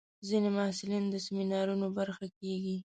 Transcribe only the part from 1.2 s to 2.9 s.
سیمینارونو برخه کېږي.